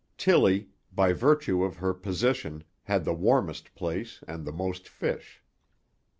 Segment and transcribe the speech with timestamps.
[0.17, 5.43] Tillie, by virtue of her position, had the warmest place and the most fish.